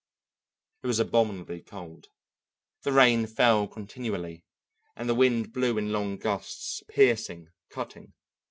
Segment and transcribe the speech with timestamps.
[0.81, 2.07] It was abominably cold;
[2.81, 4.43] the rain fell continually,
[4.95, 8.11] and the wind blew in long gusts, piercing, cutting.